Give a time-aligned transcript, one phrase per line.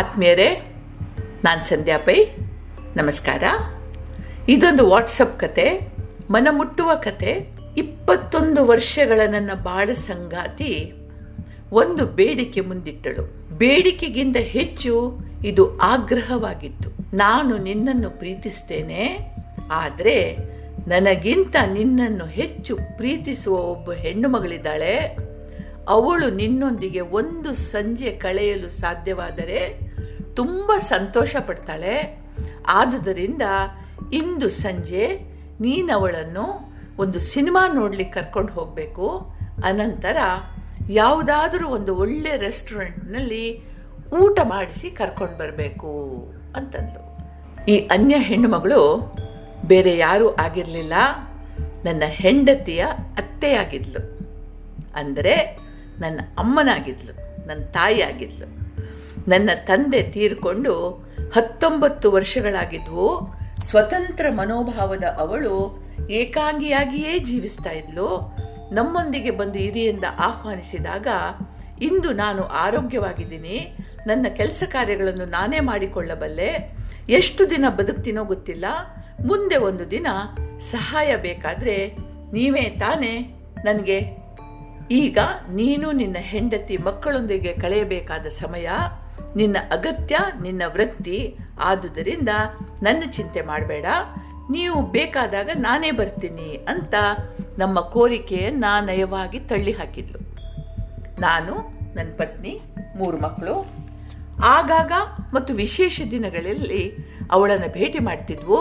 [0.00, 0.74] ಆತ್ಮೀಯರೇ,
[1.44, 2.24] ನಾನು ಸಂಧ್ಯಾ ಪೈ.
[2.96, 3.42] ನಮಸ್ಕಾರ.
[4.48, 5.80] ಇದೊಂದು ವಾಟ್ಸಪ್ ಕತೆ,
[6.30, 7.46] ಮನಮುಟ್ಟುವ ಕತೆ,
[7.76, 10.92] ಇಪ್ಪತ್ತೊಂದು ವರ್ಷಗಳ ನನ್ನ ಬಾಳ ಸಂಗಾತಿ.
[11.72, 13.48] ಒಂದು ಬೇಡಿಕೆ ಮುಂದಿಟ್ಟಳು.
[13.58, 17.16] ಬೇಡಿಕೆಗಿಂತ ಹೆಚ್ಚು ಇದು ಆಗ್ರಹವಾಗಿತ್ತು.
[17.16, 19.34] ನಾನು ನಿನ್ನನ್ನು ಪ್ರೀತಿಸ್ತೇನೆ,
[19.70, 20.36] ಆದರೆ
[20.88, 25.16] ನನಗಿಂತ ನಿನ್ನನ್ನು ಹೆಚ್ಚು ಪ್ರೀತಿಸುವ ಒಬ್ಬ ಹೆಣ್ಣು ಮಗಳಿದ್ದಾಳೆ.
[25.88, 29.89] ಅವಳು ನಿನ್ನೊಂದಿಗೆ ಒಂದು ಸಂಜೆ ಕಳೆಯಲು ಸಾಧ್ಯವಾದರೆ
[30.40, 31.94] ತುಂಬ ಸಂತೋಷ ಪಡ್ತಾಳೆ.
[32.66, 33.44] ಆದುದರಿಂದ
[34.12, 35.06] ಇಂದು ಸಂಜೆ
[35.60, 36.46] ನೀನವಳನ್ನು
[36.98, 39.06] ಒಂದು ಸಿನಿಮಾ ನೋಡ್ಲಿಕ್ಕೆ ಕರ್ಕೊಂಡು ಹೋಗಬೇಕು.
[39.64, 40.18] ಅನಂತರ
[40.90, 43.44] ಯಾವುದಾದ್ರೂ ಒಂದು ಒಳ್ಳೆ ರೆಸ್ಟೋರೆಂಟ್ನಲ್ಲಿ
[44.20, 45.92] ಊಟ ಮಾಡಿಸಿ ಕರ್ಕೊಂಡು ಬರಬೇಕು
[46.56, 47.02] ಅಂತಂದು
[47.64, 48.80] ಈ ಅನ್ಯ ಹೆಣ್ಣುಮಗಳು
[49.66, 50.94] ಬೇರೆ ಯಾರೂ ಆಗಿರಲಿಲ್ಲ.
[51.84, 52.82] ನನ್ನ ಹೆಂಡತಿಯ
[53.18, 54.02] ಅತ್ತೆಯಾಗಿದ್ಲು.
[54.94, 55.34] ಅಂದರೆ
[56.00, 57.14] ನನ್ನ ಅಮ್ಮನಾಗಿದ್ಲು,
[57.46, 58.46] ನನ್ನ ತಾಯಿ ಆಗಿದ್ಲು
[59.28, 60.90] ನನ್ನ ತಂದೆ ತೀರ್ಕೊಂಡು
[61.34, 68.36] ಹತ್ತೊಂಬತ್ತು ವರ್ಷಗಳಾಗಿದ್ವು ಸ್ವತಂತ್ರ ಮನೋಭಾವದ ಅವಳು ಏಕಾಂಗಿಯಾಗಿಯೇ ಜೀವಿಸ್ತಾ ಇದ್ಲು.
[68.72, 71.06] ನಮ್ಮೊಂದಿಗೆ ಬಂದು ಹಿರಿಯಿಂದ ಆಹ್ವಾನಿಸಿದಾಗ,
[71.82, 73.76] ಇಂದು ನಾನು ಆರೋಗ್ಯವಾಗಿದ್ದೀನಿ.
[74.06, 76.76] ನನ್ನ ಕೆಲಸ ಕಾರ್ಯಗಳನ್ನು ನಾನೇ ಮಾಡಿಕೊಳ್ಳಬಲ್ಲೆ.
[77.08, 78.64] ಎಷ್ಟು ದಿನ ಬದುಕ್ತೀನೋ ಗೊತ್ತಿಲ್ಲ.
[79.26, 80.06] ಮುಂದೆ ಒಂದು ದಿನ
[80.60, 81.96] ಸಹಾಯ ಬೇಕಾದರೆ
[82.32, 83.34] ನೀವೇ ತಾನೇ
[83.64, 84.10] ನನಗೆ,
[84.90, 85.18] ಈಗ
[85.52, 88.68] ನೀನು ನಿನ್ನ ಹೆಂಡತಿ ಮಕ್ಕಳೊಂದಿಗೆ ಕಳೆಯಬೇಕಾದ ಸಮಯ.
[89.36, 92.28] ನಿನ್ನ ಅಗತ್ಯ, ನಿನ್ನ ವೃತ್ತಿ ಆದುದರಿಂದ
[92.82, 93.86] ನನ್ನ ಚಿಂತೆ ಮಾಡಬೇಡ.
[94.50, 96.94] ನೀವು ಬೇಕಾದಾಗ ನಾನೇ ಬರ್ತೀನಿ ಅಂತ
[97.58, 100.18] ನಮ್ಮ ಕೋರಿಕೆಯನ್ನು ನಯವಾಗಿ ತಳ್ಳಿ ಹಾಕಿದ್ಲು
[101.20, 101.54] ನಾನು
[101.94, 102.60] ನನ್ನ ಪತ್ನಿ,
[102.96, 103.66] ಮೂರು ಮಕ್ಕಳು.
[104.44, 104.92] ಆಗಾಗ
[105.34, 106.92] ಮತ್ತು ವಿಶೇಷ ದಿನಗಳಲ್ಲಿ
[107.30, 108.60] ಅವಳನ್ನು ಭೇಟಿ ಮಾಡ್ತಿದ್ವು.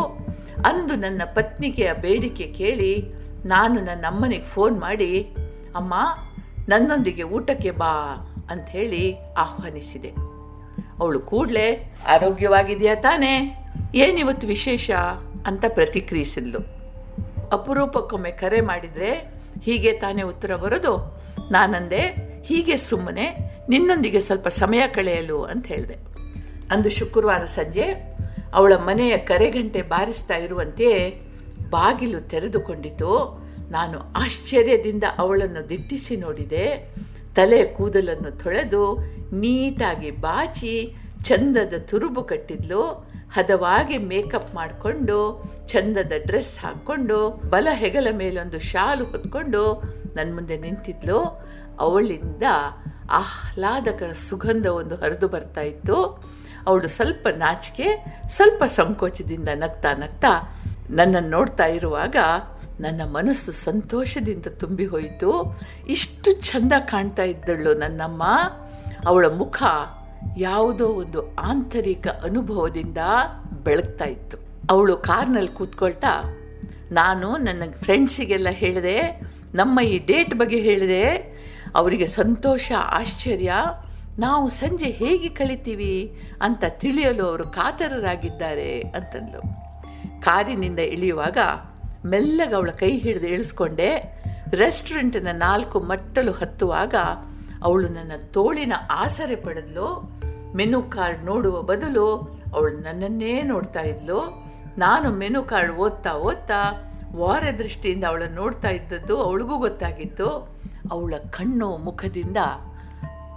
[0.65, 3.13] ಅಂದು ನನ್ನ ಪತ್ನಿಗೆಯ ಬೇಡಿಕೆ ಕೇಳಿ
[3.45, 5.21] ನಾನು ನನ್ನ ಅಮ್ಮನಿಗೆ ಫೋನ್ ಮಾಡಿ,
[5.75, 5.93] ಅಮ್ಮ,
[6.69, 7.93] ನನ್ನೊಂದಿಗೆ ಊಟಕ್ಕೆ ಬಾ
[8.49, 10.28] ಅಂತ ಹೇಳಿ ಆಹ್ವಾನಿಸಿದೆ.
[10.99, 13.55] ಅವಳು ಕೂಡಲೇ ಆರೋಗ್ಯವಾಗಿದೆಯಾ ತಾನೇ?
[13.95, 14.91] ಏನಿವತ್ತು ವಿಶೇಷ
[15.45, 16.59] ಅಂತ ಪ್ರತಿಕ್ರಿಯಿಸಿದ್ಲು.
[17.51, 19.33] ಅಪರೂಪಕ್ಕೊಮ್ಮೆ ಕರೆ ಮಾಡಿದರೆ
[19.63, 21.21] ಹೀಗೆ ತಾನೇ ಉತ್ತರ ಬರೋದು?
[21.51, 22.01] ನಾನಂದೆ,
[22.45, 25.95] ಹೀಗೆ ಸುಮ್ಮನೆ ನಿನ್ನೊಂದಿಗೆ ಸ್ವಲ್ಪ ಸಮಯ ಕಳೆಯಲು ಅಂತ ಹೇಳಿದೆ.
[26.71, 28.17] ಅಂದು ಶುಕ್ರವಾರ ಸಂಜೆ
[28.53, 31.21] ಅವಳ ಮನೆಯ ಕರೆಗಂಟೆ ಬಾರಿಸ್ತಾ ಇರುವಂತೆಯೇ
[31.69, 33.39] ಬಾಗಿಲು ತೆರೆದುಕೊಂಡಿತು.
[33.71, 36.95] ನಾನು ಆಶ್ಚರ್ಯದಿಂದ ಅವಳನ್ನು ದಿಟ್ಟಿಸಿ ನೋಡಿದೆ.
[37.35, 38.97] ತಲೆ ಕೂದಲನ್ನು ತೊಳೆದು
[39.33, 43.09] ನೀಟಾಗಿ ಬಾಚಿ ಚಂದದ ತುರುಬು ಕಟ್ಟಿದ್ಲು.
[43.33, 49.81] ಹದವಾಗಿ ಮೇಕಪ್ ಮಾಡಿಕೊಂಡು ಚಂದದ ಡ್ರೆಸ್ ಹಾಕ್ಕೊಂಡು ಬಲ ಹೆಗಲ ಮೇಲೊಂದು ಶಾಲು ಹೊತ್ಕೊಂಡು
[50.15, 51.47] ನನ್ನ ಮುಂದೆ ನಿಂತಿದ್ಲು.
[51.79, 52.43] ಅವಳಿಂದ
[53.09, 56.23] ಆಹ್ಲಾದಕರ ಸುಗಂಧ ಒಂದು ಹರಿದು ಬರ್ತಾ ಇತ್ತು.
[56.67, 60.55] ಅವಳು ಸ್ವಲ್ಪ ನಾಚಿಕೆ, ಸ್ವಲ್ಪ ಸಂಕೋಚದಿಂದ ನಗ್ತಾ ನಗ್ತಾ
[60.89, 62.15] ನನ್ನನ್ನು ನೋಡ್ತಾ ಇರುವಾಗ
[62.79, 65.59] ನನ್ನ ಮನಸ್ಸು ಸಂತೋಷದಿಂದ ತುಂಬಿ ಹೋಯಿತು.
[65.87, 68.23] ಇಷ್ಟು ಚಂದ ಕಾಣ್ತಾ ಇದ್ದಳು ನನ್ನಮ್ಮ.
[69.07, 69.63] ಅವಳ ಮುಖ
[70.37, 72.97] ಯಾವುದೋ ಒಂದು ಆಂತರಿಕ ಅನುಭವದಿಂದ
[73.63, 74.37] ಬೆಳಗ್ತಾ ಇತ್ತು.
[74.69, 76.23] ಅವಳು ಕಾರ್ನಲ್ಲಿ ಕೂತ್ಕೊಳ್ತಾ,
[76.91, 79.21] ನಾನು ನನ್ನ ಫ್ರೆಂಡ್ಸಿಗೆಲ್ಲ ಹೇಳಿದೆ,
[79.53, 81.05] ನಮ್ಮ ಈ ಡೇಟ್ ಬಗ್ಗೆ ಹೇಳಿದೆ.
[81.75, 83.53] ಅವರಿಗೆ ಸಂತೋಷ, ಆಶ್ಚರ್ಯ,
[84.19, 89.68] ನಾವು ಸಂಜೆ ಹೇಗೆ ಕಳಿತೀವಿ ಅಂತ ತಿಳಿಯಲು ಅವರು ಕಾತರರಾಗಿದ್ದಾರೆ ಅಂತಂದ್ಲು.
[90.21, 91.37] ಕಾರಿನಿಂದ ಇಳಿಯುವಾಗ
[92.05, 94.21] ಮೆಲ್ಲಗ ಅವಳ ಕೈ ಹಿಡಿದು ಇಳಿಸ್ಕೊಂಡೆ.
[94.51, 96.95] ರೆಸ್ಟೋರೆಂಟಿನ ನಾಲ್ಕು ಮಟ್ಟಲು ಹತ್ತುವಾಗ
[97.63, 100.11] ಅವಳು ನನ್ನ ತೋಳಿನ ಆಸರೆ ಪಡೆದ್ಲು.
[100.55, 102.15] ಮೆನು ಕಾರ್ಡ್ ನೋಡುವ ಬದಲು
[102.55, 104.47] ಅವಳು ನನ್ನನ್ನೇ ನೋಡ್ತಾ ಇದ್ಲು.
[104.77, 110.49] ನಾನು ಮೆನು ಕಾರ್ಡ್ ಓದ್ತಾ ಓದ್ತಾ ವಾರ ದೃಷ್ಟಿಯಿಂದ ಅವಳನ್ನು ನೋಡ್ತಾ ಇದ್ದದ್ದು ಅವಳಿಗೂ ಗೊತ್ತಾಗಿತ್ತು.
[110.91, 112.37] ಅವಳ ಕಣ್ಣು ಮುಖದಿಂದ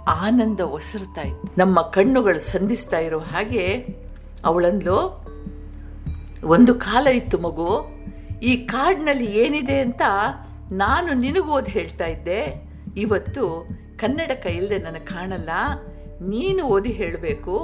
[0.07, 1.59] ಆನಂದ ಒಸರ್ತಾ ಇತ್ತು.
[1.59, 3.87] ನಮ್ಮ ಕಣ್ಣುಗಳು ಸಂಧಿಸ್ತಾ ಇರೋ ಹಾಗೆ
[4.45, 5.22] ಅವಳಂದ್ಲು
[6.51, 7.69] ಒಂದು ಕಾಲ ಇತ್ತು ಮಗು,
[8.49, 10.03] ಈ ಕಾರ್ಡ್ನಲ್ಲಿ ಏನಿದೆ ಅಂತ
[10.81, 12.39] ನಾನು ನಿನಗೂ ಓದಿ ಹೇಳ್ತಾ ಇದ್ದೆ.
[13.03, 13.43] ಇವತ್ತು
[14.01, 15.51] ಕನ್ನಡಕ ಇಲ್ಲದೆ ನನಗೆ ಕಾಣಲ್ಲ,
[16.33, 17.55] ನೀನು ಓದಿ ಹೇಳಬೇಕು,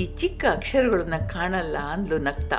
[0.00, 2.58] ಈ ಚಿಕ್ಕ ಅಕ್ಷರಗಳನ್ನ ಕಾಣಲ್ಲ ಅಂದ್ಲು ನಗ್ತಾ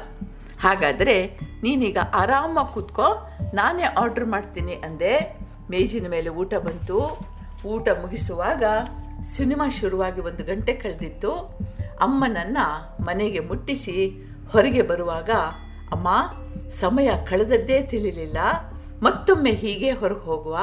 [0.64, 1.18] ಹಾಗಾದರೆ
[1.64, 3.08] ನೀನೀಗ ಆರಾಮಾಗಿ ಕೂತ್ಕೋ,
[3.54, 5.14] ನಾನೇ ಆರ್ಡ್ರ್ ಮಾಡ್ತೀನಿ ಅಂದೆ.
[5.72, 7.00] ಮೇಜಿನ ಮೇಲೆ ಊಟ ಬಂತು.
[7.74, 8.64] ಊಟ ಮುಗಿಸುವಾಗ
[9.36, 11.34] ಸಿನಿಮಾ ಶುರುವಾಗಿ ಒಂದು ಗಂಟೆ ಕಳೆದಿತ್ತು.
[12.08, 12.66] ಅಮ್ಮನನ್ನು
[13.04, 13.98] ಮನೆಗೆ ಮುಟ್ಟಿಸಿ
[14.52, 15.30] ಹೊರಗೆ ಬರುವಾಗ
[15.92, 16.08] ಅಮ್ಮ,
[16.70, 18.38] ಸಮಯ ಕಳೆದದ್ದೇ ತಿಳಿಲಿಲ್ಲ.
[19.04, 20.58] ಮತ್ತೊಮ್ಮೆ ಹೀಗೆ ಹೊರಗೆ ಹೋಗುವ.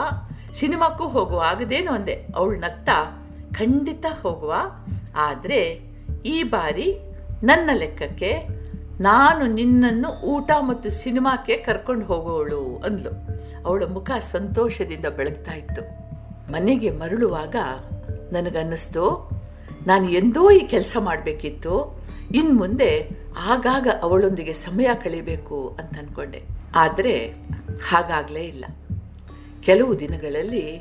[0.54, 1.40] ಸಿನಿಮಾಕ್ಕೂ ಹೋಗುವ.
[1.40, 2.26] ಆಗದೇನು ಅಂದೆ.
[2.36, 3.28] ಅವಳು ನಗ್ತಾ,
[3.58, 4.54] ಖಂಡಿತ ಹೋಗುವ.
[5.16, 5.80] ಆದರೆ
[6.26, 6.98] ಈ ಬಾರಿ
[7.42, 8.62] ನನ್ನ ಲೆಕ್ಕಕ್ಕೆ
[9.00, 13.10] ನಾನು ನಿನ್ನನ್ನು ಊಟ ಮತ್ತು ಸಿನಿಮಾಕ್ಕೆ ಕರ್ಕೊಂಡು ಹೋಗುವಳು ಅಂದ್ಲು.
[13.66, 15.82] ಅವಳ ಮುಖ ಸಂತೋಷದಿಂದ ಬೆಳಗ್ತಾ ಇತ್ತು.
[16.52, 17.56] ಮನೆಗೆ ಮರಳುವಾಗ
[18.32, 19.31] ನನಗನ್ನಿಸ್ತು
[19.86, 22.02] ನಾನು ಎಂದೋ ಈ ಕೆಲಸ ಮಾಡಬೇಕಿತ್ತು
[22.34, 23.08] ಇನ್ನು ಮುಂದೆ
[23.46, 26.42] ಆಗಾಗ ಅವಳೊಂದಿಗೆ ಸಮಯ ಕಳಿಬೇಕು ಅಂತ ಅಂದ್ಕೊಂಡೆ
[26.74, 27.26] ಆದರೆ
[27.88, 28.64] ಹಾಗಾಗಲೇ ಇಲ್ಲ.
[29.60, 30.78] ಕೆಲವು ದಿನಗಳಲ್ಲಿ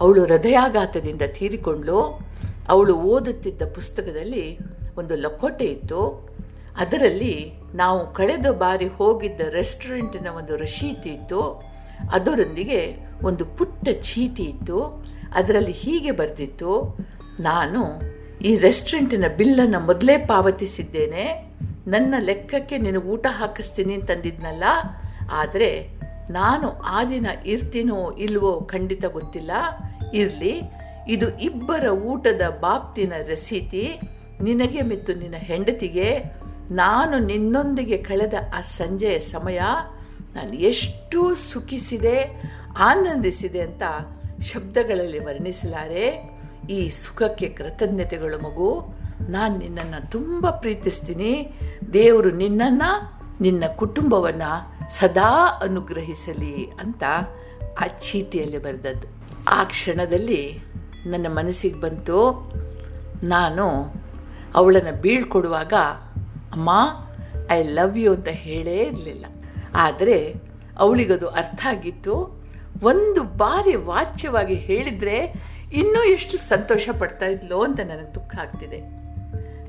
[0.00, 2.20] ಅವಳು ಹೃದಯಾಘಾತದಿಂದ ತೀರಿಕೊಂಡ್ಲು,
[2.68, 4.58] ಅವಳು ಓದುತ್ತಿದ್ದ ಪುಸ್ತಕದಲ್ಲಿ
[4.96, 6.28] ಒಂದು ಲಕೋಟೆ ಇತ್ತು.
[6.76, 11.62] ಅದರಲ್ಲಿ ನಾವು ಕಳೆದ ಬಾರಿ ಹೋಗಿದ್ದ ರೆಸ್ಟೋರೆಂಟಿನ ಒಂದು ರಶೀತಿ ಇತ್ತು.
[12.12, 15.04] ಅದರೊಂದಿಗೆ ಒಂದು ಪುಟ್ಟ ಚೀಟಿ ಇತ್ತು.
[15.34, 16.98] ಅದರಲ್ಲಿ ಹೀಗೆ ಬರೆದಿತ್ತು,
[17.40, 18.13] ನಾನು
[18.44, 21.24] ಈ ರೆಸ್ಟೋರೆಂಟಿನ ಬಿಲ್ಲನ್ನು ಮೊದಲೇ ಪಾವತಿಸಿದ್ದೇನೆ.
[21.86, 24.64] ನನ್ನ ಲೆಕ್ಕಕ್ಕೆ ನಿನಗೆ ಊಟ ಹಾಕಿಸ್ತೀನಿ ಅಂತಂದಿದ್ನಲ್ಲ
[25.32, 25.70] ಆದರೆ
[26.30, 29.50] ನಾನು ಆ ದಿನ ಇರ್ತೀನೋ ಇಲ್ವೋ ಖಂಡಿತ ಗೊತ್ತಿಲ್ಲ.
[30.14, 30.62] ಇರಲಿ,
[31.08, 34.00] ಇದು ಇಬ್ಬರ ಊಟದ ಬಾಪ್ತಿನ ರಸೀತಿ
[34.40, 36.08] ನಿನಗೆ ಮತ್ತು ನಿನ್ನ ಹೆಂಡತಿಗೆ
[36.70, 39.60] ನಾನು ನಿನ್ನೊಂದಿಗೆ ಕಳೆದ ಆ ಸಂಜೆಯ ಸಮಯ
[40.34, 42.18] ನಾನು ಎಷ್ಟು ಸುಖಿಸಿದೆ,
[42.78, 43.82] ಆನಂದಿಸಿದೆ ಅಂತ
[44.42, 46.06] ಶಬ್ದಗಳಲ್ಲಿ ವರ್ಣಿಸಲಾರೆ.
[46.70, 48.84] ಈ ಸುಖಕ್ಕೆ ಕೃತಜ್ಞತೆಗಳು ಮಗು.
[49.28, 51.52] ನಾನು ನಿನ್ನನ್ನು ತುಂಬ ಪ್ರೀತಿಸ್ತೀನಿ.
[51.92, 57.02] ದೇವರು ನಿನ್ನನ್ನು, ನಿನ್ನ ಕುಟುಂಬವನ್ನು ಸದಾ ಅನುಗ್ರಹಿಸಲಿ ಅಂತ
[57.80, 59.08] ಆ ಚೀಟಿಯಲ್ಲಿ ಬರೆದದ್ದು.
[59.48, 60.60] ಆ ಕ್ಷಣದಲ್ಲಿ
[61.06, 62.52] ನನ್ನ ಮನಸ್ಸಿಗೆ ಬಂತು.
[63.22, 63.94] ನಾನು
[64.54, 65.72] ಅವಳನ್ನು ಬೀಳ್ಕೊಡುವಾಗ,
[66.52, 66.70] ಅಮ್ಮ
[67.50, 69.26] ಐ ಲವ್ ಯು ಅಂತ ಹೇಳೇ ಇರಲಿಲ್ಲ.
[69.74, 70.34] ಆದರೆ
[70.78, 72.44] ಅವಳಿಗದು ಅರ್ಥ ಆಗಿತ್ತು.
[72.82, 75.34] ಒಂದು ಬಾರಿ ವಾಚ್ಯವಾಗಿ ಹೇಳಿದರೆ
[75.74, 78.80] ಇನ್ನೂ ಎಷ್ಟು ಸಂತೋಷ ಪಡ್ತಾ ಇದ್ಲೋ ಅಂತ ನನಗೆ ದುಃಖ ಆಗ್ತಿದೆ.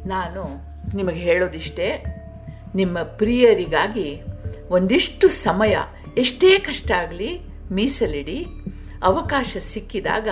[0.08, 0.44] ನಾನು
[0.96, 2.06] ನಿಮಗೆ ಹೇಳೋದಿಷ್ಟೇ,
[2.76, 4.22] ನಿಮ್ಮ ಪ್ರಿಯರಿಗಾಗಿ
[4.70, 5.78] ಒಂದಿಷ್ಟು ಸಮಯ
[6.18, 7.40] ಎಷ್ಟೇ ಕಷ್ಟ ಆಗಲಿ
[7.72, 8.46] ಮೀಸಲಿಡಿ,
[9.04, 10.30] ಅವಕಾಶ ಸಿಕ್ಕಿದಾಗ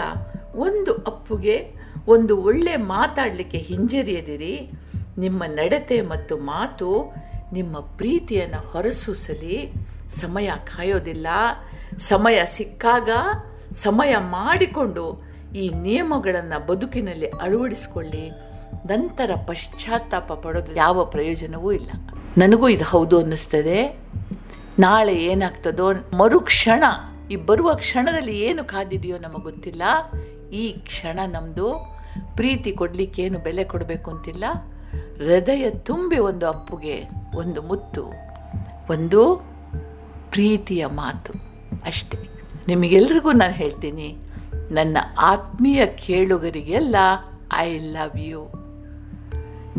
[0.55, 1.71] ಒಂದು ಅಪ್ಪುಗೆ,
[2.07, 4.71] ಒಂದು ಒಳ್ಳೆ ಮಾತಾಡಲಿಕ್ಕೆ ಹಿಂಜರಿಯದಿರಿ.
[5.17, 7.13] ನಿಮ್ಮ ನಡತೆ ಮತ್ತು ಮಾತು
[7.53, 9.73] ನಿಮ್ಮ ಪ್ರೀತಿಯನ್ನು ಹೊರಸೂಸಲಿ.
[10.19, 11.27] ಸಮಯ ಕಾಯೋದಿಲ್ಲ.
[11.97, 13.09] ಸಮಯ ಸಿಕ್ಕಾಗ
[13.73, 18.31] ಸಮಯ ಮಾಡಿಕೊಂಡು ಈ ನಿಯಮಗಳನ್ನು ಬದುಕಿನಲ್ಲಿ ಅಳವಡಿಸಿಕೊಳ್ಳಿ.
[18.73, 21.89] ನಂತರ ಪಶ್ಚಾತ್ತಾಪ ಪಡೋದು ಯಾವ ಪ್ರಯೋಜನವೂ ಇಲ್ಲ.
[22.37, 23.99] ನನಗೂ ಇದು ಹೌದು ಅನ್ನಿಸ್ತದೆ.
[24.79, 26.83] ನಾಳೆ ಏನಾಗ್ತದೋ ಮರುಕ್ಷಣ,
[27.31, 29.81] ಈ ಬರುವ ಕ್ಷಣದಲ್ಲಿ ಏನು ಕಾದಿದೆಯೋ ನಮಗೆ ಗೊತ್ತಿಲ್ಲ.
[30.51, 31.97] ಈ ಕ್ಷಣ ನಮ್ಮದು
[32.35, 34.43] ಪ್ರೀತಿ ಕೊಡಲಿಕ್ಕೇನು ಬೆಲೆ ಕೊಡಬೇಕು ಅಂತಿಲ್ಲ.
[35.17, 37.03] ಹೃದಯ ತುಂಬಿ ಒಂದು ಅಪ್ಪುಗೆ
[37.35, 38.05] ಒಂದು ಮುತ್ತು,
[38.89, 39.35] ಒಂದು
[40.31, 41.33] ಪ್ರೀತಿಯ ಮಾತು
[41.85, 42.17] ಅಷ್ಟೇ.
[42.67, 44.17] ನಿಮಗೆಲ್ರಿಗೂ ನಾನು ಹೇಳ್ತೀನಿ
[44.71, 46.95] ನನ್ನ ಆತ್ಮೀಯ ಕೇಳುಗರಿಗೆಲ್ಲ
[47.53, 48.51] ಐ ಲವ್ ಯು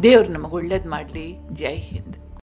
[0.03, 1.39] ದೇವ್ರು ನಮಗೆ ಒಳ್ಳೇದು ಮಾಡಲಿ.
[1.53, 2.17] ಜೈ ಹಿಂದ್.